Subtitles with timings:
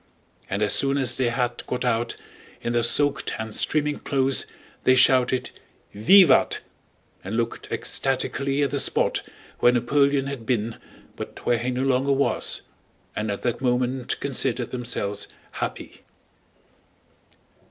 [0.49, 2.15] And as soon as they had got out,
[2.59, 4.47] in their soaked and streaming clothes,
[4.83, 5.51] they shouted
[5.93, 6.61] "Vivat!"
[7.23, 9.21] and looked ecstatically at the spot
[9.59, 10.77] where Napoleon had been
[11.15, 12.63] but where he no longer was
[13.15, 16.01] and at that moment considered themselves happy.